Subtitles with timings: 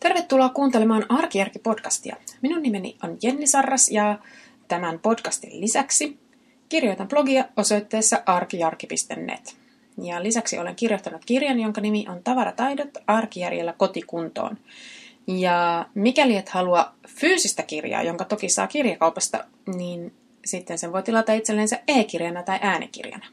[0.00, 2.16] Tervetuloa kuuntelemaan Arkijärki-podcastia.
[2.42, 4.18] Minun nimeni on Jenni Sarras ja
[4.68, 6.18] tämän podcastin lisäksi
[6.68, 9.56] kirjoitan blogia osoitteessa arkijarki.net.
[10.02, 14.58] Ja lisäksi olen kirjoittanut kirjan, jonka nimi on Tavarataidot arkijärjellä kotikuntoon.
[15.26, 20.12] Ja mikäli et halua fyysistä kirjaa, jonka toki saa kirjakaupasta, niin
[20.44, 23.26] sitten sen voi tilata itsellensä e-kirjana tai äänikirjana.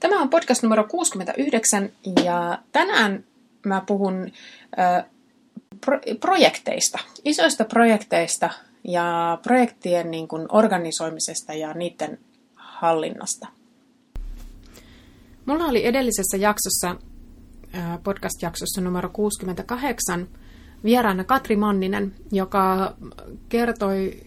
[0.00, 1.90] Tämä on podcast numero 69
[2.24, 3.24] ja tänään
[3.66, 4.32] mä puhun
[5.84, 8.50] pro- projekteista, isoista projekteista
[8.84, 12.18] ja projektien niin kuin, organisoimisesta ja niiden
[12.56, 13.48] hallinnasta.
[15.46, 16.96] Mulla oli edellisessä jaksossa,
[18.04, 20.28] podcast-jaksossa numero 68,
[20.84, 22.94] vieraana Katri Manninen, joka
[23.48, 24.20] kertoi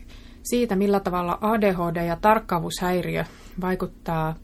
[0.43, 3.25] siitä, millä tavalla ADHD ja tarkkaavuushäiriö
[3.61, 4.35] vaikuttaa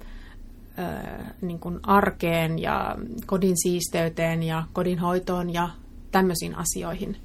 [1.42, 5.70] niin kuin arkeen ja kodin siisteyteen ja kodin hoitoon ja
[6.12, 7.18] tämmöisiin asioihin.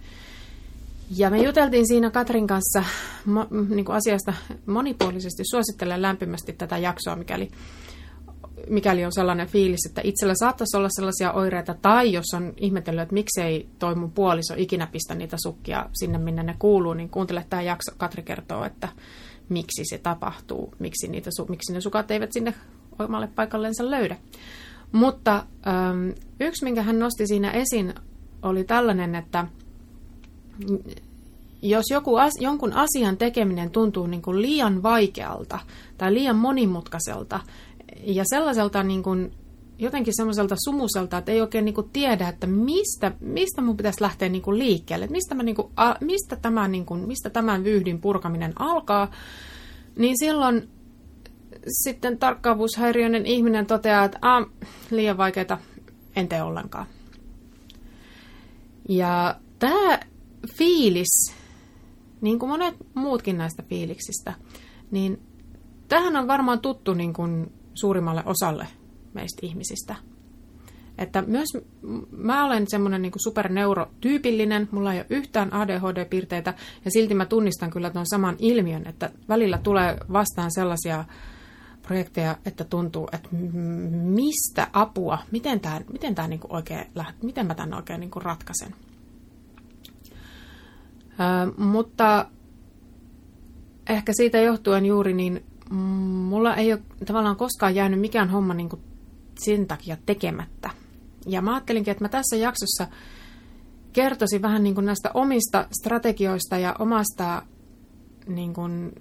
[1.17, 2.85] Ja me juteltiin siinä Katrin kanssa
[3.27, 4.33] mo, niin kuin asiasta
[4.67, 5.43] monipuolisesti.
[5.51, 7.51] Suosittelen lämpimästi tätä jaksoa, mikäli,
[8.69, 13.15] mikäli on sellainen fiilis, että itsellä saattaisi olla sellaisia oireita, tai jos on ihmetellyt, että
[13.15, 17.63] miksei toi mun puoliso ikinä pistä niitä sukkia sinne, minne ne kuuluu, niin kuuntele tämä
[17.63, 17.93] jakso.
[17.97, 18.89] Katri kertoo, että
[19.49, 22.55] miksi se tapahtuu, miksi, niitä, miksi ne sukat eivät sinne
[22.99, 24.17] omalle paikallensa löydä.
[24.93, 25.47] Mutta
[26.41, 27.95] yksi, minkä hän nosti siinä esiin,
[28.45, 29.47] oli tällainen, että
[31.63, 35.59] jos joku as, jonkun asian tekeminen tuntuu niin kuin liian vaikealta
[35.99, 37.41] tai liian monimutkaiselta
[38.03, 39.33] ja sellaiselta niin kuin
[39.79, 44.29] jotenkin semmoiselta sumuselta, että ei oikein niin kuin tiedä, että mistä, mistä mun pitäisi lähteä
[44.29, 45.69] niin kuin liikkeelle, että mistä, mä niin kuin,
[46.01, 49.11] mistä, tämä, niin kuin, mistä tämän vyyhdin purkaminen alkaa,
[49.97, 50.69] niin silloin
[51.69, 54.19] sitten tarkkaavuushäiriöinen ihminen toteaa, että
[54.91, 55.59] liian vaikeita,
[56.17, 56.87] en tee ollenkaan.
[58.89, 59.99] Ja tämä
[60.59, 61.35] fiilis,
[62.21, 64.35] niin kuin monet muutkin näistä fiiliksistä,
[64.91, 65.23] niin
[65.89, 68.67] tähän on varmaan tuttu niin kuin suurimmalle osalle
[69.15, 69.95] meistä ihmisistä.
[70.99, 71.49] Että myös
[72.11, 77.91] mä olen semmoinen niin superneurotyypillinen, mulla ei ole yhtään ADHD-piirteitä, ja silti mä tunnistan kyllä
[77.91, 81.05] tuon saman ilmiön, että välillä tulee vastaan sellaisia
[81.87, 83.29] projekteja, että tuntuu, että
[83.93, 86.87] mistä apua, miten tämä, miten tämä niin oikein,
[87.23, 88.75] miten mä tämän oikein niin ratkaisen.
[91.11, 92.27] Ö, mutta
[93.89, 95.45] ehkä siitä johtuen juuri, niin
[96.29, 98.69] mulla ei ole tavallaan koskaan jäänyt mikään homma niin
[99.39, 100.71] sen takia tekemättä.
[101.27, 102.87] Ja mä ajattelinkin, että mä tässä jaksossa
[103.93, 107.43] kertoisin vähän niin kuin näistä omista strategioista ja omasta
[108.27, 108.93] niin kuin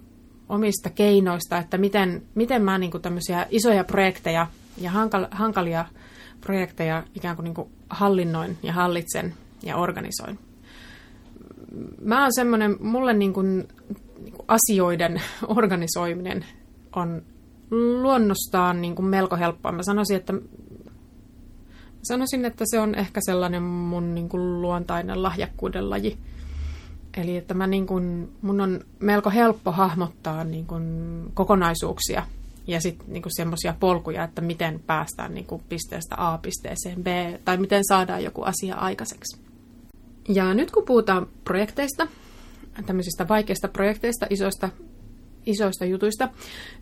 [0.50, 5.86] omista keinoista, että miten, miten mä niin kuin tämmöisiä isoja projekteja ja hankal, hankalia
[6.42, 9.34] projekteja ikään kuin, niin kuin hallinnoin ja hallitsen
[9.64, 10.40] ja organisoin.
[12.02, 13.68] Mä oon semmoinen, mulle niin kuin,
[14.24, 15.22] niin kuin asioiden
[15.58, 16.46] organisoiminen
[16.96, 17.22] on
[17.72, 19.72] luonnostaan niin kuin melko helppoa.
[19.72, 20.34] Mä sanoisin, että
[22.04, 26.18] sanoisin, että se on ehkä sellainen mun niin kuin luontainen lahjakkuuden laji.
[27.18, 32.24] Eli että mä niin kun, mun on melko helppo hahmottaa niin kun kokonaisuuksia
[32.68, 37.08] ja sitten niin semmoisia polkuja, että miten päästään niin pisteestä A pisteeseen B
[37.46, 39.42] tai miten saadaan joku asia aikaiseksi.
[40.30, 42.08] Ja nyt kun puhutaan projekteista,
[42.86, 44.70] tämmöisistä vaikeista projekteista, isoista,
[45.46, 46.30] isoista jutuista,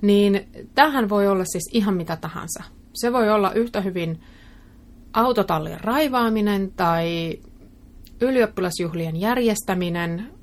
[0.02, 2.63] niin tähän voi olla siis ihan mitä tahansa.
[2.94, 4.19] Se voi olla yhtä hyvin
[5.13, 7.40] autotallin raivaaminen tai
[8.21, 10.33] ylioppilasjuhlien järjestäminen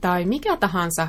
[0.00, 1.08] tai mikä tahansa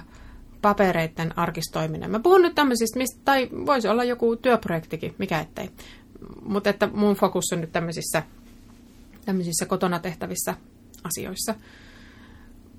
[0.61, 2.11] papereiden arkistoiminen.
[2.11, 5.69] Mä puhun nyt tämmöisistä, mistä, tai voisi olla joku työprojektikin, mikä ettei.
[6.41, 8.23] Mutta että mun fokus on nyt tämmöisissä,
[9.25, 10.55] tämmöisissä kotona tehtävissä
[11.03, 11.55] asioissa.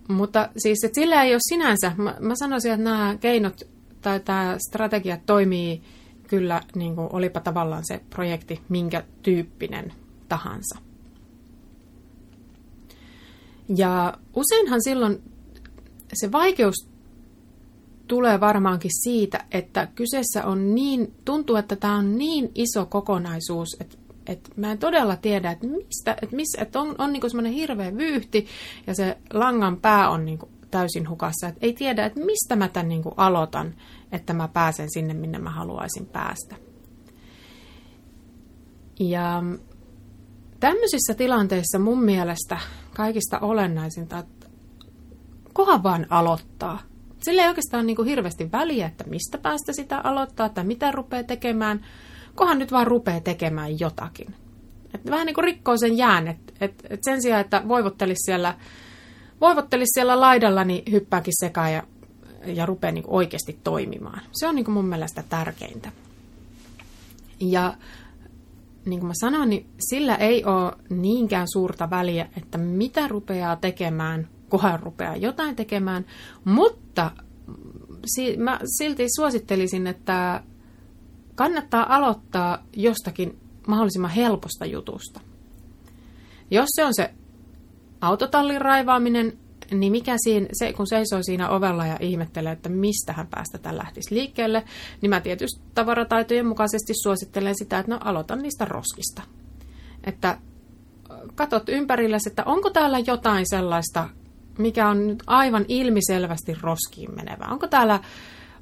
[0.09, 3.63] Mutta siis, että sillä ei ole sinänsä, mä, mä sanoisin, että nämä keinot
[4.01, 5.83] tai tämä strategia toimii
[6.29, 9.93] kyllä, niin kuin olipa tavallaan se projekti minkä tyyppinen
[10.29, 10.92] tahansa.
[13.77, 15.23] Ja useinhan silloin
[16.13, 16.93] se vaikeus
[18.09, 23.97] tulee varmaankin siitä, että kyseessä on niin, tuntuu, että tämä on niin iso kokonaisuus, että,
[24.27, 27.97] että mä en todella tiedä, että, mistä, että, missä, että on, on niin semmoinen hirveä
[27.97, 28.47] vyyhti
[28.87, 30.39] ja se langan pää on niin
[30.71, 33.75] täysin hukassa, että ei tiedä, että mistä mä tämän niin aloitan,
[34.13, 36.57] että mä pääsen sinne, minne mä haluaisin päästä.
[39.01, 39.43] Ja
[40.63, 42.59] tämmöisissä tilanteissa mun mielestä
[42.95, 44.47] kaikista olennaisinta, että
[45.53, 46.83] kohan vaan aloittaa.
[47.23, 51.23] Sillä ei oikeastaan niin kuin hirveästi väliä, että mistä päästä sitä aloittaa tai mitä rupeaa
[51.23, 51.87] tekemään.
[52.35, 54.35] Kohan nyt vaan rupeaa tekemään jotakin.
[54.95, 58.55] Että vähän niin kuin rikkoo sen jään, että, Et, et sen sijaan, että voivottelisi siellä,
[59.41, 61.83] voivottelisi siellä laidalla, niin hyppääkin sekaan ja,
[62.47, 64.21] ja rupeaa niin oikeasti toimimaan.
[64.33, 65.93] Se on niin mun mielestä tärkeintä.
[67.41, 67.75] Ja
[68.85, 74.29] niin kuin mä sanoin, niin sillä ei ole niinkään suurta väliä, että mitä rupeaa tekemään,
[74.51, 76.07] kunhan rupeaa jotain tekemään,
[76.45, 77.11] mutta
[78.39, 80.43] mä silti suosittelisin, että
[81.35, 85.21] kannattaa aloittaa jostakin mahdollisimman helposta jutusta.
[86.51, 87.15] Jos se on se
[88.01, 89.39] autotallin raivaaminen,
[89.81, 94.15] niin mikä siinä, se, kun seisoo siinä ovella ja ihmettelee, että mistä hän päästetään lähtisi
[94.15, 94.65] liikkeelle,
[95.01, 99.23] niin mä tietysti tavarataitojen mukaisesti suosittelen sitä, että no aloitan niistä roskista.
[100.05, 100.39] Että
[101.35, 104.09] katot ympärillesi, että onko täällä jotain sellaista,
[104.59, 107.45] mikä on nyt aivan ilmiselvästi roskiin menevä.
[107.51, 108.01] Onko täällä,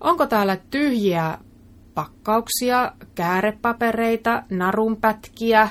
[0.00, 1.38] onko täällä tyhjiä
[1.94, 5.68] pakkauksia, käärepapereita, narunpätkiä,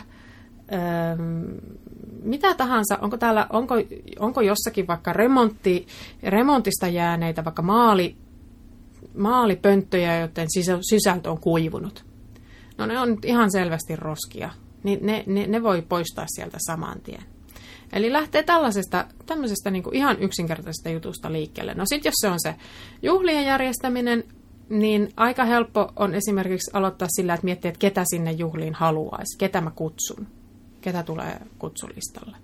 [2.24, 3.75] mitä tahansa, onko, täällä, onko,
[4.19, 5.88] onko jossakin vaikka remontti,
[6.24, 8.16] remontista jääneitä, vaikka maali,
[9.18, 10.48] maalipönttöjä, joten
[10.81, 12.06] sisältö on kuivunut.
[12.77, 14.50] No ne on ihan selvästi roskia,
[14.83, 17.24] niin ne, ne, ne voi poistaa sieltä saman tien.
[17.94, 21.74] Eli lähtee tällaisesta, tämmöisestä niin ihan yksinkertaisesta jutusta liikkeelle.
[21.74, 22.56] No sitten jos se on se
[23.01, 24.24] juhlien järjestäminen,
[24.69, 29.62] niin aika helppo on esimerkiksi aloittaa sillä, että miettii, että ketä sinne juhliin haluaisi, ketä
[29.62, 30.27] mä kutsun
[30.81, 32.37] ketä tulee kutsulistalle.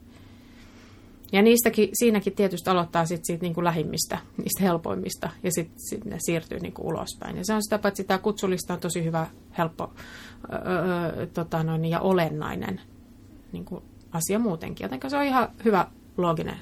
[1.31, 6.05] Ja niistäkin, siinäkin tietysti aloittaa sit siitä niin kuin lähimmistä, niistä helpoimmista, ja sitten sit
[6.05, 7.37] ne siirtyy niin kuin ulospäin.
[7.37, 9.27] Ja se on sitä paitsi tämä kutsulista on tosi hyvä,
[9.57, 9.93] helppo
[10.53, 12.81] öö, tota noin, ja olennainen
[13.51, 14.85] niin kuin asia muutenkin.
[14.85, 16.57] Joten se on ihan hyvä looginen,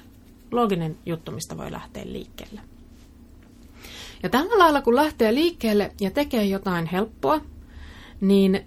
[0.52, 2.60] looginen juttu, mistä voi lähteä liikkeelle.
[4.22, 7.40] Ja tällä lailla, kun lähtee liikkeelle ja tekee jotain helppoa,
[8.20, 8.66] niin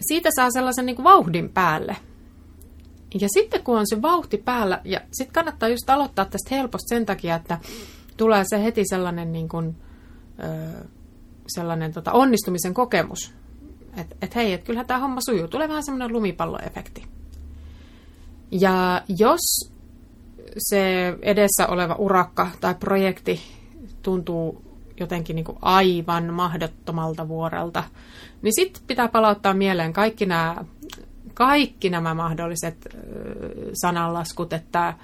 [0.00, 1.96] siitä saa sellaisen niin kuin vauhdin päälle–
[3.20, 7.06] ja sitten kun on se vauhti päällä, ja sitten kannattaa just aloittaa tästä helposti sen
[7.06, 7.58] takia, että
[8.16, 9.76] tulee se heti sellainen, niin kuin,
[11.46, 13.34] sellainen tota, onnistumisen kokemus.
[13.96, 15.48] Että et hei, et kyllähän tämä homma sujuu.
[15.48, 17.04] Tulee vähän semmoinen lumipalloefekti.
[18.50, 19.70] Ja jos
[20.58, 23.40] se edessä oleva urakka tai projekti
[24.02, 24.62] tuntuu
[25.00, 27.84] jotenkin niin kuin aivan mahdottomalta vuorelta,
[28.42, 30.64] niin sitten pitää palauttaa mieleen kaikki nämä
[31.46, 32.96] kaikki nämä mahdolliset
[33.72, 34.94] sananlaskut, että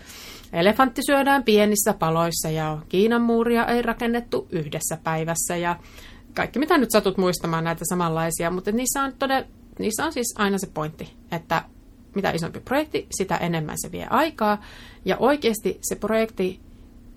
[0.53, 5.77] elefantti syödään pienissä paloissa ja Kiinan muuria ei rakennettu yhdessä päivässä ja
[6.35, 9.47] kaikki mitä nyt satut muistamaan näitä samanlaisia, mutta niissä on, todella,
[9.79, 11.63] niissä on siis aina se pointti, että
[12.15, 14.63] mitä isompi projekti, sitä enemmän se vie aikaa
[15.05, 16.61] ja oikeasti se projekti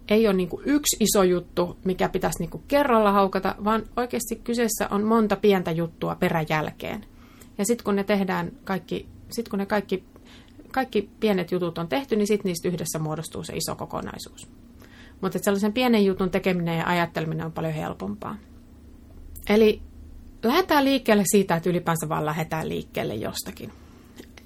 [0.09, 5.03] ei ole niin yksi iso juttu, mikä pitäisi niin kerralla haukata, vaan oikeasti kyseessä on
[5.03, 7.05] monta pientä juttua peräjälkeen.
[7.61, 10.03] Ja sitten kun ne tehdään kaikki, sit kun ne kaikki,
[10.71, 14.47] kaikki pienet jutut on tehty, niin sitten niistä yhdessä muodostuu se iso kokonaisuus.
[15.21, 18.37] Mutta sellaisen pienen jutun tekeminen ja ajatteleminen on paljon helpompaa.
[19.49, 19.81] Eli
[20.43, 23.71] lähdetään liikkeelle siitä, että ylipäänsä vaan lähdetään liikkeelle jostakin.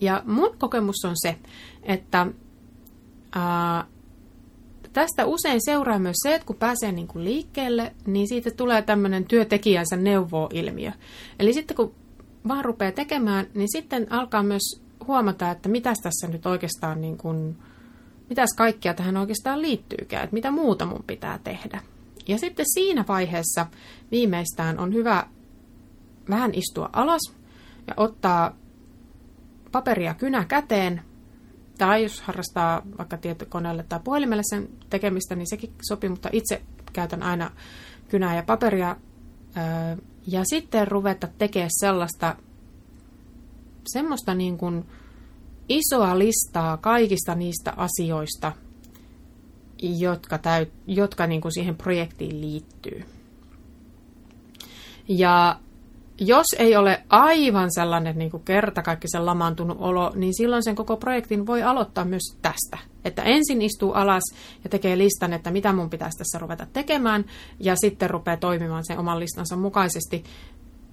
[0.01, 1.35] Ja mun kokemus on se,
[1.83, 2.27] että
[3.35, 3.85] ää,
[4.93, 9.25] tästä usein seuraa myös se, että kun pääsee niin kuin liikkeelle, niin siitä tulee tämmöinen
[9.25, 10.91] työtekijänsä neuvo-ilmiö.
[11.39, 11.95] Eli sitten kun
[12.47, 17.57] vaan rupeaa tekemään, niin sitten alkaa myös huomata, että mitäs tässä nyt oikeastaan, niin kuin,
[18.29, 21.81] mitäs kaikkea tähän oikeastaan liittyykään, että mitä muuta mun pitää tehdä.
[22.27, 23.67] Ja sitten siinä vaiheessa
[24.11, 25.27] viimeistään on hyvä
[26.29, 27.33] vähän istua alas
[27.87, 28.55] ja ottaa
[29.71, 31.01] paperia kynä käteen,
[31.77, 36.61] tai jos harrastaa vaikka tietokoneelle tai puhelimelle sen tekemistä, niin sekin sopii, mutta itse
[36.93, 37.51] käytän aina
[38.09, 38.95] kynää ja paperia
[40.27, 42.35] ja sitten ruveta tekemään sellaista,
[43.87, 44.85] semmoista niin kuin
[45.69, 48.51] isoa listaa kaikista niistä asioista,
[49.81, 53.05] jotka, täyt, jotka niin kuin siihen projektiin liittyy.
[55.07, 55.59] Ja
[56.19, 61.63] jos ei ole aivan sellainen niin kertakaikkisen lamaantunut olo, niin silloin sen koko projektin voi
[61.63, 62.77] aloittaa myös tästä.
[63.05, 64.23] Että ensin istuu alas
[64.63, 67.25] ja tekee listan, että mitä mun pitäisi tässä ruveta tekemään,
[67.59, 70.23] ja sitten rupeaa toimimaan sen oman listansa mukaisesti.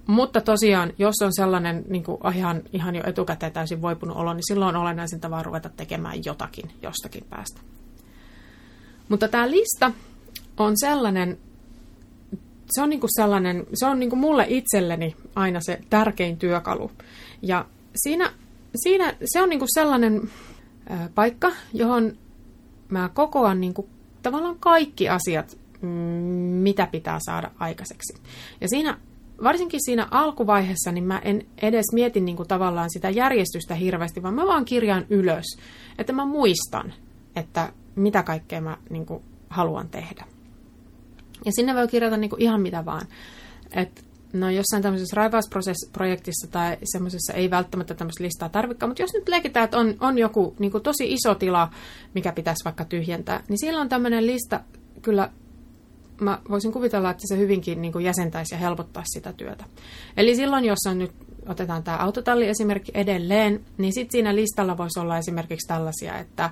[0.06, 4.46] Mutta tosiaan, jos on sellainen niin kuin ihan, ihan jo etukäteen täysin voipunut olo, niin
[4.48, 7.60] silloin on olennaisinta vaan ruveta tekemään jotakin jostakin päästä.
[9.08, 9.92] Mutta tämä lista
[10.56, 11.38] on sellainen,
[12.70, 16.90] se on niin kuin sellainen, se on niin kuin mulle itselleni aina se tärkein työkalu.
[17.42, 17.66] Ja
[17.96, 18.32] siinä,
[18.76, 20.30] siinä se on niin kuin sellainen
[21.14, 22.12] paikka, johon
[22.88, 23.86] mä kokoan niin kuin
[24.22, 25.58] tavallaan kaikki asiat,
[26.62, 28.14] mitä pitää saada aikaiseksi.
[28.60, 28.98] Ja siinä
[29.42, 34.34] varsinkin siinä alkuvaiheessa, niin mä en edes mieti niin kuin tavallaan sitä järjestystä hirveästi, vaan
[34.34, 35.44] mä vaan kirjaan ylös,
[35.98, 36.94] että mä muistan,
[37.36, 40.24] että mitä kaikkea mä niin kuin haluan tehdä.
[41.44, 43.06] Ja sinne voi kirjata niin kuin ihan mitä vaan.
[43.72, 49.28] Et, no jossain tämmöisessä raivausprojektissa tai semmoisessa ei välttämättä tämmöistä listaa tarvikaan, mutta jos nyt
[49.28, 51.70] leikitään, että on, on joku niin kuin tosi iso tila,
[52.14, 54.60] mikä pitäisi vaikka tyhjentää, niin siellä on tämmöinen lista
[55.02, 55.30] kyllä
[56.20, 59.64] mä voisin kuvitella, että se hyvinkin niin kuin jäsentäisi ja helpottaisi sitä työtä.
[60.16, 61.12] Eli silloin, jos on nyt,
[61.48, 66.50] otetaan tämä autotalli esimerkki edelleen, niin sitten siinä listalla voisi olla esimerkiksi tällaisia, että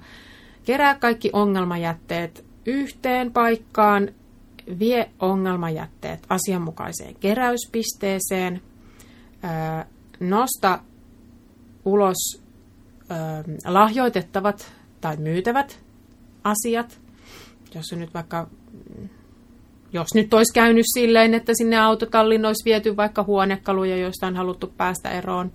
[0.65, 4.09] kerää kaikki ongelmajätteet yhteen paikkaan,
[4.79, 8.63] vie ongelmajätteet asianmukaiseen keräyspisteeseen,
[10.21, 10.79] nosta
[11.85, 12.43] ulos
[13.67, 15.81] lahjoitettavat tai myytävät
[16.45, 17.01] asiat,
[17.75, 18.49] jos nyt vaikka
[19.93, 24.67] jos nyt olisi käynyt silleen, että sinne autotallin olisi viety vaikka huonekaluja, joista on haluttu
[24.77, 25.53] päästä eroon.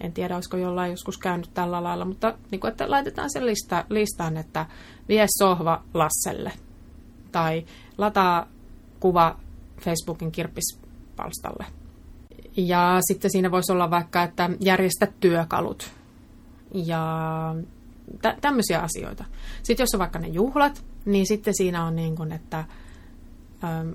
[0.00, 3.84] En tiedä, olisiko jollain joskus käynyt tällä lailla, mutta niin kuin, että laitetaan se lista,
[3.88, 4.66] listaan, että
[5.08, 6.52] vie sohva Lasselle.
[7.32, 7.64] Tai
[7.98, 8.48] lataa
[9.00, 9.36] kuva
[9.80, 11.66] Facebookin kirppispalstalle.
[12.56, 15.90] Ja sitten siinä voisi olla vaikka, että järjestä työkalut.
[16.74, 17.00] Ja
[18.22, 19.24] tä- tämmöisiä asioita.
[19.62, 22.64] Sitten jos on vaikka ne juhlat, niin sitten siinä on niin kuin, että
[23.64, 23.90] ähm,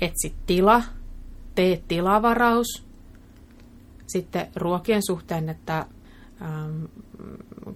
[0.00, 0.82] etsi tila,
[1.54, 2.86] tee tilavaraus.
[4.06, 5.86] Sitten ruokien suhteen, että
[6.42, 6.84] ähm,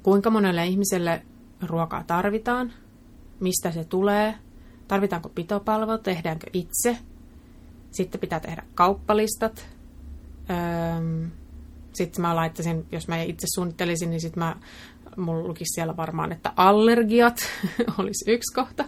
[0.02, 1.23] kuinka monelle ihmiselle
[1.66, 2.73] ruokaa tarvitaan,
[3.40, 4.35] mistä se tulee,
[4.88, 6.99] tarvitaanko pitopalvelu, tehdäänkö itse.
[7.90, 9.68] Sitten pitää tehdä kauppalistat.
[11.92, 14.57] Sitten mä laittaisin, jos mä itse suunnittelisin, niin sitten mä,
[15.16, 17.40] mulla lukisi siellä varmaan, että allergiat
[17.99, 18.85] olisi yksi kohta.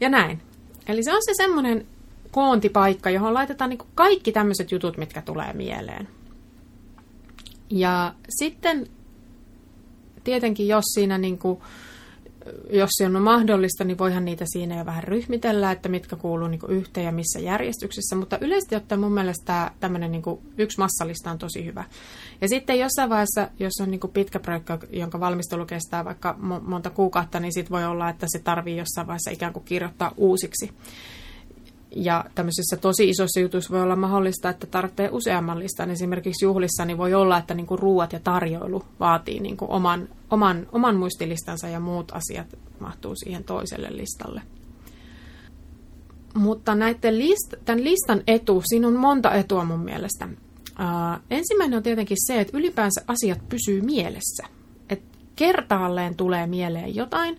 [0.00, 0.42] Ja näin.
[0.88, 1.86] Eli se on se semmoinen
[2.30, 6.08] koontipaikka, johon laitetaan niin kaikki tämmöiset jutut, mitkä tulee mieleen.
[7.70, 8.86] Ja sitten
[10.24, 11.60] tietenkin, jos siinä niin kuin,
[12.70, 16.60] jos se on mahdollista, niin voihan niitä siinä jo vähän ryhmitellä, että mitkä kuuluu niin
[16.68, 18.16] yhteen ja missä järjestyksessä.
[18.16, 20.22] Mutta yleisesti ottaen mun mielestä tämmöinen niin
[20.58, 21.84] yksi massalista on tosi hyvä.
[22.40, 27.40] Ja sitten jossain vaiheessa, jos on niin pitkä projekti, jonka valmistelu kestää vaikka monta kuukautta,
[27.40, 30.70] niin sitten voi olla, että se tarvii jossain vaiheessa ikään kuin kirjoittaa uusiksi.
[31.96, 35.90] Ja tämmöisissä tosi isoissa jutuissa voi olla mahdollista, että tarvitsee useamman listan.
[35.90, 40.96] Esimerkiksi juhlissa niin voi olla, että niinku ruuat ja tarjoilu vaatii niinku oman, oman, oman
[40.96, 42.46] muistilistansa ja muut asiat
[42.80, 44.42] mahtuu siihen toiselle listalle.
[46.34, 50.28] Mutta näiden list, tämän listan etu, siinä on monta etua mun mielestä.
[50.70, 54.46] Uh, ensimmäinen on tietenkin se, että ylipäänsä asiat pysyy mielessä.
[54.88, 55.02] Et
[55.36, 57.38] kertaalleen tulee mieleen jotain,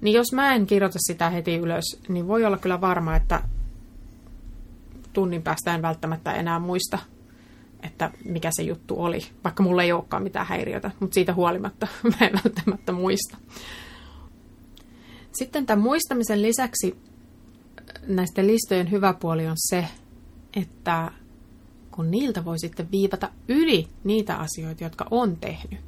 [0.00, 3.42] niin jos mä en kirjoita sitä heti ylös, niin voi olla kyllä varma, että
[5.16, 6.98] tunnin päästä en välttämättä enää muista,
[7.82, 11.86] että mikä se juttu oli, vaikka mulla ei olekaan mitään häiriötä, mutta siitä huolimatta
[12.20, 13.36] mä en välttämättä muista.
[15.32, 16.96] Sitten tämän muistamisen lisäksi
[18.06, 19.84] näistä listojen hyvä puoli on se,
[20.56, 21.10] että
[21.90, 25.80] kun niiltä voi sitten viivata yli niitä asioita, jotka on tehnyt.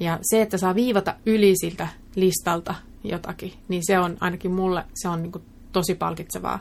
[0.00, 2.74] Ja se, että saa viivata yli siltä listalta
[3.04, 5.32] jotakin, niin se on ainakin mulle se on niin
[5.72, 6.58] tosi palkitsevaa.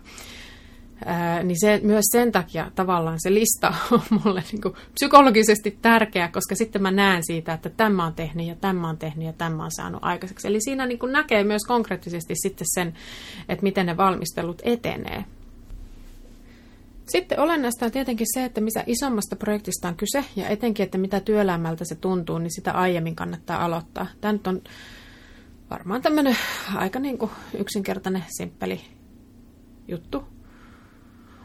[1.06, 6.28] Ää, niin se, myös sen takia tavallaan se lista on mulle niin kuin psykologisesti tärkeä,
[6.28, 9.64] koska sitten mä näen siitä, että tämä on tehnyt ja tämä on tehnyt ja tämä
[9.64, 10.48] on saanut aikaiseksi.
[10.48, 12.94] Eli siinä niin kuin näkee myös konkreettisesti sitten sen,
[13.50, 15.26] että miten ne valmistelut etenee.
[17.08, 21.20] Sitten olennaista on tietenkin se, että mitä isommasta projektista on kyse ja etenkin, että mitä
[21.20, 24.08] työlämmältä se tuntuu, niin sitä aiemmin kannattaa aloittaa.
[24.22, 24.62] Tämä nyt on
[25.70, 26.38] varmaan tämmöinen
[26.76, 28.82] aika niin kuin yksinkertainen, simppeli
[29.88, 30.24] juttu,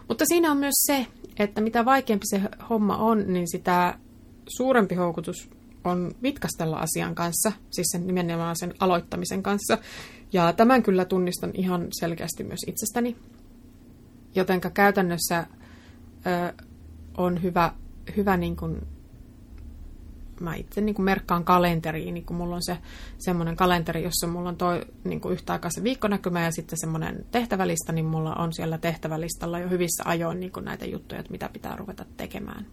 [0.09, 1.07] mutta siinä on myös se,
[1.39, 3.99] että mitä vaikeampi se homma on, niin sitä
[4.49, 5.51] suurempi houkutus
[5.85, 9.79] on vitkastella asian kanssa, siis sen nimenomaan sen aloittamisen kanssa.
[10.33, 13.17] Ja tämän kyllä tunnistan ihan selkeästi myös itsestäni.
[14.35, 15.47] Jotenka käytännössä
[16.27, 16.63] ö,
[17.17, 17.73] on hyvä,
[18.17, 18.87] hyvä niin kuin
[20.41, 22.79] mä itse niin kuin merkkaan kalenteriin, niin kun mulla on se
[23.19, 27.27] semmoinen kalenteri, jossa mulla on toi niin kuin yhtä aikaa se viikkonäkymä ja sitten semmoinen
[27.31, 31.51] tehtävälista, niin mulla on siellä tehtävälistalla jo hyvissä ajoin niin kuin näitä juttuja, että mitä
[31.53, 32.67] pitää ruveta tekemään.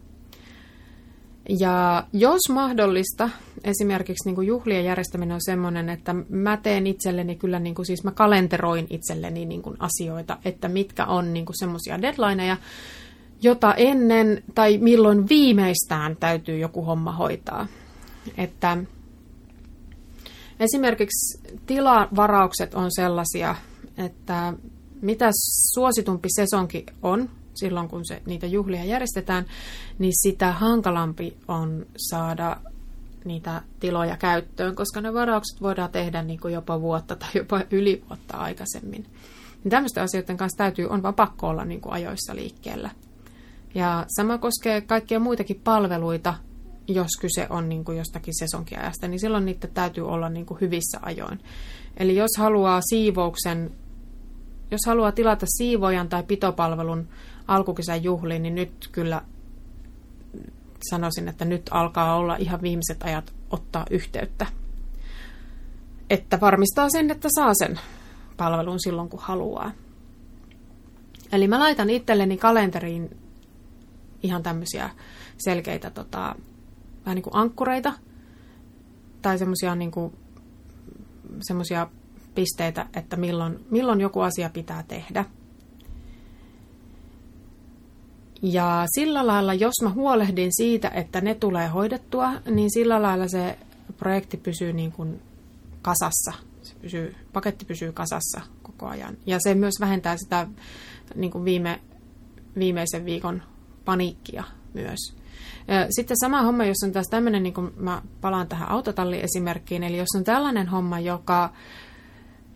[1.48, 3.30] Ja jos mahdollista,
[3.64, 8.04] esimerkiksi niin kuin juhlien järjestäminen on semmoinen, että mä teen itselleni kyllä, niin kuin, siis
[8.04, 12.56] mä kalenteroin itselleni niin kuin asioita, että mitkä on niin kuin semmoisia deadlineja,
[13.42, 17.66] jota ennen tai milloin viimeistään täytyy joku homma hoitaa.
[18.36, 18.78] Että
[20.60, 23.54] esimerkiksi tilavaraukset on sellaisia,
[23.98, 24.54] että
[25.00, 25.30] mitä
[25.74, 29.46] suositumpi sesonki on, silloin, kun se, niitä juhlia järjestetään,
[29.98, 32.56] niin sitä hankalampi on saada
[33.24, 38.04] niitä tiloja käyttöön, koska ne varaukset voidaan tehdä niin kuin jopa vuotta tai jopa yli
[38.08, 39.06] vuotta aikaisemmin.
[39.64, 42.90] Niin tämmöisten asioiden kanssa täytyy, on vaan pakko olla niin kuin ajoissa liikkeellä.
[43.74, 46.34] Ja sama koskee kaikkia muitakin palveluita,
[46.88, 50.98] jos kyse on niin kuin jostakin sesonkiajasta, niin silloin niitä täytyy olla niin kuin hyvissä
[51.02, 51.40] ajoin.
[51.96, 53.70] Eli jos haluaa siivouksen,
[54.70, 57.08] jos haluaa tilata siivojan tai pitopalvelun
[57.48, 59.22] alkukesän juhliin, niin nyt kyllä
[60.90, 64.46] sanoisin, että nyt alkaa olla ihan viimeiset ajat ottaa yhteyttä.
[66.10, 67.80] Että varmistaa sen, että saa sen
[68.36, 69.72] palvelun silloin, kun haluaa.
[71.32, 73.21] Eli mä laitan itselleni kalenteriin
[74.22, 74.90] ihan tämmöisiä
[75.38, 76.36] selkeitä tota,
[77.06, 77.92] vähän niin kuin ankkureita
[79.22, 79.92] tai semmoisia niin
[81.40, 81.88] semmoisia
[82.34, 85.24] pisteitä, että milloin, milloin joku asia pitää tehdä.
[88.42, 93.58] Ja sillä lailla, jos mä huolehdin siitä, että ne tulee hoidettua, niin sillä lailla se
[93.96, 95.22] projekti pysyy niin kuin
[95.82, 96.32] kasassa.
[96.62, 99.16] Se pysyy, paketti pysyy kasassa koko ajan.
[99.26, 100.46] Ja se myös vähentää sitä
[101.14, 101.80] niin kuin viime,
[102.58, 103.42] viimeisen viikon
[103.84, 104.98] paniikkia myös.
[105.90, 110.08] Sitten sama homma, jos on taas tämmöinen, niin kuin mä palaan tähän autotalli-esimerkkiin, eli jos
[110.16, 111.52] on tällainen homma, joka,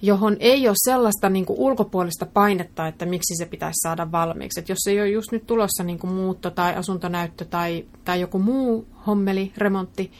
[0.03, 4.61] johon ei ole sellaista niin kuin ulkopuolista painetta, että miksi se pitäisi saada valmiiksi.
[4.61, 8.39] Että jos ei ole just nyt tulossa niin kuin muutto tai asuntonäyttö tai, tai joku
[8.39, 10.13] muu hommeli, remontti,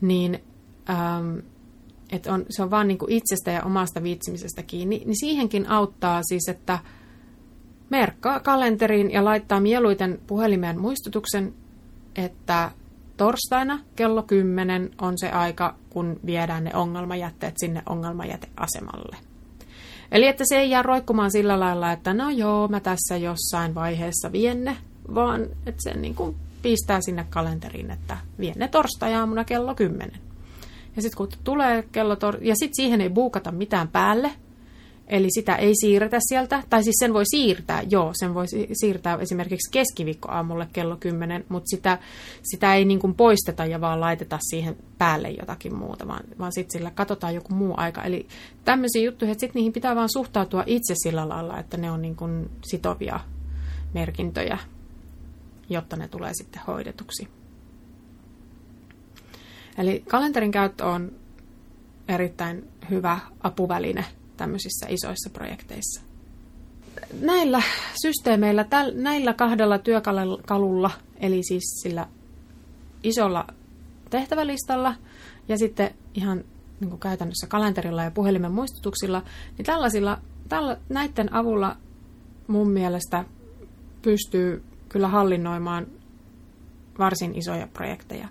[0.00, 0.42] niin
[0.90, 1.38] ähm,
[2.12, 6.20] et on, se on vaan niin kuin itsestä ja omasta viitsimisestä kiinni, niin siihenkin auttaa
[6.28, 6.78] siis, että
[7.90, 11.54] merkkaa kalenteriin ja laittaa mieluiten puhelimeen muistutuksen,
[12.16, 12.70] että
[13.16, 19.16] torstaina kello 10 on se aika, kun viedään ne ongelmajätteet sinne ongelmajäteasemalle.
[20.12, 24.32] Eli että se ei jää roikkumaan sillä lailla, että no joo, mä tässä jossain vaiheessa
[24.32, 24.76] vienne,
[25.14, 30.20] vaan että se niin kuin pistää sinne kalenteriin, että vienne torstai-aamuna kello 10.
[30.96, 34.30] Ja sitten kun tulee kello tor- ja sitten siihen ei buukata mitään päälle,
[35.08, 39.70] Eli sitä ei siirretä sieltä, tai siis sen voi siirtää, joo, sen voi siirtää esimerkiksi
[39.72, 41.98] keskiviikkoaamulle kello 10, mutta sitä,
[42.42, 46.78] sitä ei niin kuin poisteta ja vaan laiteta siihen päälle jotakin muuta, vaan, vaan sitten
[46.78, 48.02] sillä katsotaan joku muu aika.
[48.02, 48.26] Eli
[48.64, 52.16] tämmöisiä juttuja, että sitten niihin pitää vaan suhtautua itse sillä lailla, että ne on niin
[52.16, 53.20] kuin sitovia
[53.94, 54.58] merkintöjä,
[55.68, 57.28] jotta ne tulee sitten hoidetuksi.
[59.78, 61.12] Eli kalenterin käyttö on
[62.08, 64.04] erittäin hyvä apuväline–
[64.38, 66.02] tämmöisissä isoissa projekteissa.
[67.20, 67.62] Näillä
[68.02, 72.06] systeemeillä, täl, näillä kahdella työkalulla, eli siis sillä
[73.02, 73.46] isolla
[74.10, 74.94] tehtävälistalla
[75.48, 76.44] ja sitten ihan
[76.80, 79.22] niin kuin käytännössä kalenterilla ja puhelimen muistutuksilla,
[79.58, 81.76] niin tällaisilla, tällä, näiden avulla
[82.46, 83.24] mun mielestä
[84.02, 85.86] pystyy kyllä hallinnoimaan
[86.98, 88.28] varsin isoja projekteja.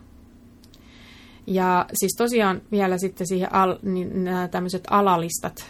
[1.47, 5.65] Ja siis tosiaan vielä sitten siihen al, niin nämä tämmöiset alalistat,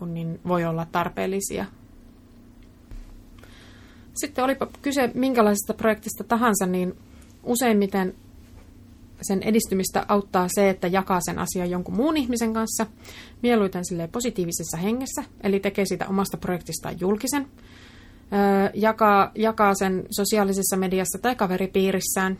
[0.00, 1.66] kun niin voi olla tarpeellisia.
[4.14, 6.96] Sitten olipa kyse minkälaisesta projektista tahansa, niin
[7.42, 8.14] useimmiten
[9.22, 12.86] sen edistymistä auttaa se, että jakaa sen asian jonkun muun ihmisen kanssa,
[13.42, 17.46] mieluiten sille positiivisessa hengessä, eli tekee siitä omasta projektistaan julkisen,
[18.74, 22.38] jakaa, jakaa sen sosiaalisessa mediassa tai kaveripiirissään,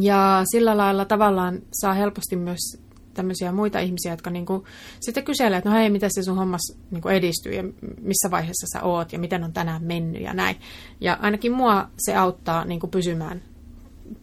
[0.00, 2.85] ja sillä lailla tavallaan saa helposti myös
[3.16, 4.64] tämmöisiä muita ihmisiä, jotka niinku
[5.00, 7.62] sitten kyselee, että no hei, miten se sun hommas niinku edistyy ja
[8.00, 10.56] missä vaiheessa sä oot ja miten on tänään mennyt ja näin.
[11.00, 13.42] Ja ainakin mua se auttaa niinku pysymään,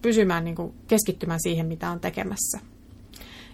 [0.02, 2.58] pysymään niinku keskittymään siihen, mitä on tekemässä.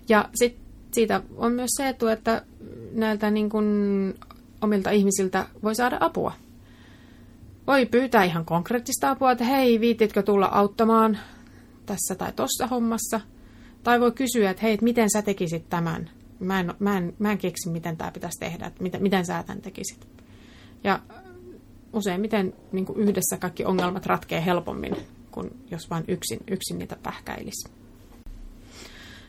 [0.08, 2.42] Ja sitten siitä on myös se etu, että
[2.92, 3.58] näiltä niinku
[4.60, 6.32] omilta ihmisiltä voi saada apua.
[7.66, 11.18] Voi pyytää ihan konkreettista apua, että hei, viititkö tulla auttamaan
[11.86, 13.20] tässä tai tossa hommassa–
[13.82, 16.10] tai voi kysyä, että hei, miten sä tekisit tämän?
[16.40, 19.42] Mä en, mä en, mä en keksi, miten tämä pitäisi tehdä, että miten, miten sä
[19.42, 20.06] tämän tekisit.
[20.84, 21.00] Ja
[21.92, 24.96] useimmiten niin kuin yhdessä kaikki ongelmat ratkee helpommin,
[25.30, 27.68] kuin jos vain yksin, yksin niitä pähkäilisi.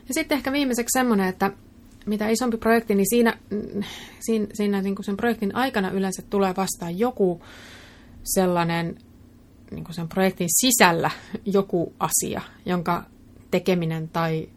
[0.08, 1.50] Ja sitten ehkä viimeiseksi semmoinen, että
[2.06, 3.38] mitä isompi projekti, niin siinä,
[4.20, 7.42] siinä, siinä niin kuin sen projektin aikana yleensä tulee vastaan joku
[8.24, 8.98] sellainen
[9.70, 11.10] niin kuin sen projektin sisällä
[11.44, 13.04] joku asia, jonka
[13.52, 14.48] tekeminen tai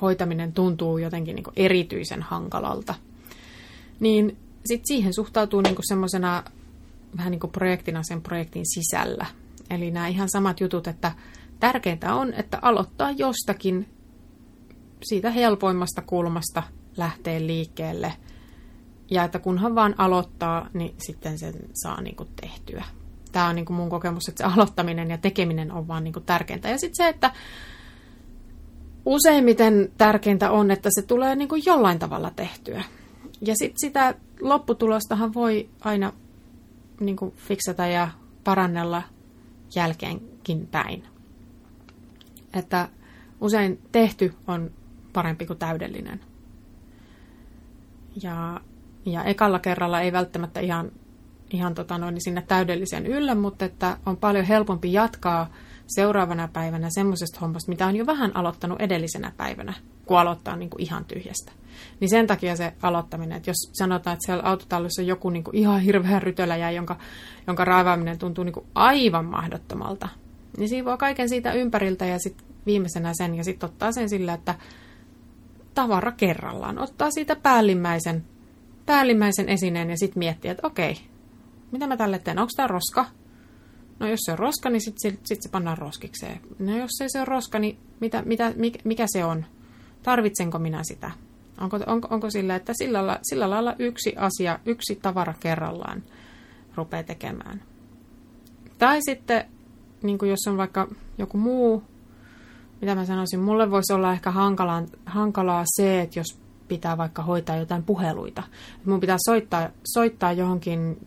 [0.00, 2.94] hoitaminen tuntuu jotenkin niin erityisen hankalalta,
[4.00, 6.42] niin sitten siihen suhtautuu niin semmoisena
[7.16, 9.26] vähän niin kuin projektina sen projektin sisällä.
[9.70, 11.12] Eli nämä ihan samat jutut, että
[11.60, 13.88] tärkeintä on, että aloittaa jostakin
[15.02, 16.62] siitä helpoimmasta kulmasta
[16.96, 18.12] lähtee liikkeelle
[19.10, 22.84] ja että kunhan vaan aloittaa, niin sitten sen saa niin kuin tehtyä.
[23.32, 26.24] Tämä on niin kuin mun kokemus, että se aloittaminen ja tekeminen on vaan niin kuin
[26.24, 26.68] tärkeintä.
[26.68, 27.32] Ja sitten se, että
[29.08, 32.84] useimmiten tärkeintä on, että se tulee niin kuin jollain tavalla tehtyä.
[33.40, 36.12] Ja sitten sitä lopputulostahan voi aina
[37.00, 38.08] niin kuin fiksata ja
[38.44, 39.02] parannella
[39.74, 41.04] jälkeenkin päin.
[42.54, 42.88] Että
[43.40, 44.70] usein tehty on
[45.12, 46.20] parempi kuin täydellinen.
[48.22, 48.60] Ja,
[49.06, 50.92] ja ekalla kerralla ei välttämättä ihan,
[51.50, 55.50] ihan tota noin, sinne täydellisen yllä, mutta että on paljon helpompi jatkaa
[55.86, 59.74] seuraavana päivänä semmoisesta hommasta, mitä on jo vähän aloittanut edellisenä päivänä,
[60.06, 61.52] kun aloittaa niin kuin ihan tyhjästä.
[62.00, 65.56] Niin sen takia se aloittaminen, että jos sanotaan, että siellä autotallissa on joku niin kuin
[65.56, 66.96] ihan hirveä rytöläjä, jonka,
[67.46, 70.08] jonka raivaaminen tuntuu niin kuin aivan mahdottomalta,
[70.56, 74.34] niin siinä voi kaiken siitä ympäriltä ja sitten viimeisenä sen ja sitten ottaa sen sillä,
[74.34, 74.54] että
[75.74, 76.78] tavara kerrallaan.
[76.78, 78.24] Ottaa siitä päällimmäisen,
[78.86, 80.96] päällimmäisen esineen ja sitten miettiä, että okei,
[81.72, 82.38] mitä mä tälle teen?
[82.38, 83.06] Onko tämä roska?
[83.98, 86.40] No jos se on roska, niin sitten sit, sit se pannaan roskikseen.
[86.58, 89.46] No jos ei se ole roska, niin mitä, mitä, mikä, mikä se on?
[90.02, 91.10] Tarvitsenko minä sitä?
[91.60, 96.02] Onko, onko, onko sillä, että sillä, lailla, sillä lailla yksi asia, yksi tavara kerrallaan
[96.76, 97.62] rupeaa tekemään?
[98.78, 99.44] Tai sitten,
[100.02, 101.82] niin jos on vaikka joku muu,
[102.80, 107.56] mitä mä sanoisin, mulle voisi olla ehkä hankalaa, hankalaa se, että jos pitää vaikka hoitaa
[107.56, 108.42] jotain puheluita.
[108.84, 110.98] Mun pitää soittaa, soittaa johonkin,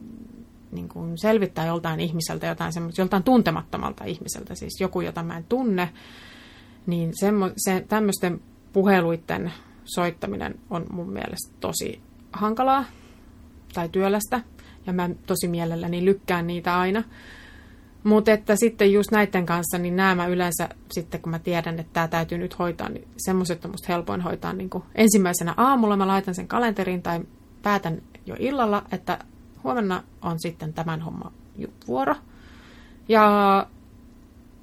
[0.72, 5.44] niin kuin selvittää joltain ihmiseltä jotain semmoista, joltain tuntemattomalta ihmiseltä, siis joku, jota mä en
[5.44, 5.90] tunne,
[6.86, 8.42] niin semmo, se, tämmöisten
[8.74, 9.54] puheluiden
[9.86, 12.02] soittaminen on mun mielestä tosi
[12.34, 12.86] hankalaa
[13.74, 14.42] tai työlästä,
[14.86, 17.04] ja mä tosi mielelläni lykkään niitä aina.
[18.04, 21.94] Mutta että sitten just näiden kanssa, niin nämä mä yleensä sitten, kun mä tiedän, että
[21.94, 25.98] tämä täytyy nyt hoitaa, niin semmoiset on musta helpoin hoitaa niin kuin ensimmäisenä aamulla.
[25.98, 27.22] Mä laitan sen kalenteriin tai
[27.62, 29.20] päätän jo illalla, että
[29.64, 31.32] huomenna on sitten tämän homma
[31.88, 32.16] vuoro.
[33.10, 33.68] Ja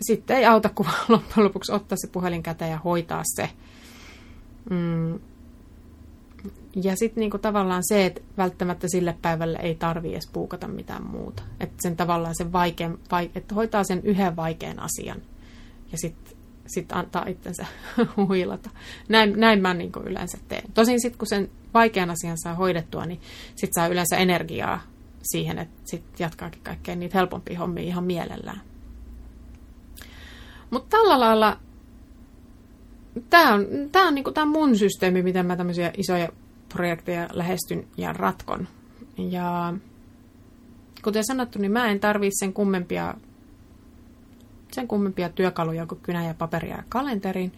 [0.03, 3.51] sitten ei auta, kun loppujen lopuksi ottaa se puhelin käteen ja hoitaa se.
[4.71, 5.19] Mm,
[6.83, 11.43] ja sitten niinku tavallaan se, että välttämättä sille päivälle ei tarvi edes puukata mitään muuta.
[11.61, 15.23] Että sen tavallaan sen vaikean, vaike, että hoitaa sen yhden vaikean asian
[15.93, 16.38] ja sitten
[16.68, 17.66] sit antaa itsensä
[18.16, 18.70] huilata.
[19.09, 20.72] Näin, näin mä niinku yleensä teen.
[20.74, 24.81] Tosin sitten kun sen vaikean asian saa hoidettua, niin sitten saa yleensä energiaa
[25.22, 28.61] siihen, että sitten jatkaakin kaikkein niitä helpompia hommia ihan mielellään.
[30.70, 31.59] Mutta tällä lailla
[33.31, 36.28] tämä on, tää on, niinku, tää on mun systeemi, miten mä tämmöisiä isoja
[36.68, 38.68] projekteja lähestyn ja ratkon.
[39.18, 39.74] Ja
[41.04, 43.14] kuten sanottu, niin mä en tarvii sen kummempia,
[44.72, 47.52] sen kummempia työkaluja kuin kynä ja paperia ja kalenterin.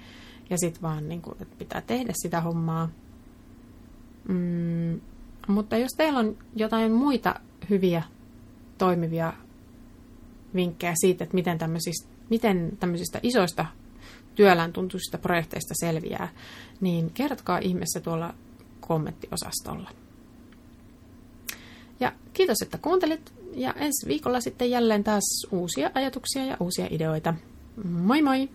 [0.50, 2.88] Ja sitten vaan, niin kuin, että pitää tehdä sitä hommaa.
[4.28, 5.00] Mm,
[5.48, 8.02] mutta jos teillä on jotain muita hyviä
[8.78, 9.32] toimivia
[10.54, 13.66] vinkkejä siitä, että miten tämmöisistä, miten tämmöisistä isoista
[14.34, 16.28] työllään tuntuisista projekteista selviää,
[16.80, 18.34] niin kertokaa ihmeessä tuolla
[18.80, 19.90] kommenttiosastolla.
[22.00, 23.32] Ja kiitos, että kuuntelit.
[23.54, 27.34] Ja ensi viikolla sitten jälleen taas uusia ajatuksia ja uusia ideoita.
[27.84, 28.48] Moi moi!